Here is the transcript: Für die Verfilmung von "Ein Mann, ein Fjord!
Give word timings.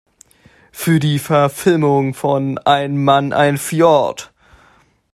Für 0.71 0.99
die 0.99 1.19
Verfilmung 1.19 2.15
von 2.15 2.57
"Ein 2.57 2.97
Mann, 3.03 3.33
ein 3.33 3.59
Fjord! 3.59 4.33